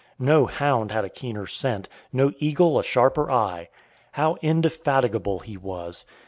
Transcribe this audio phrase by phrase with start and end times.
[0.17, 3.69] No hound had a keener scent, no eagle a sharper eye.
[4.13, 6.07] How indefatigable he was!